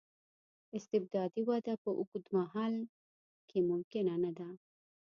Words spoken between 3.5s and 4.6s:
ممکنه نه ده.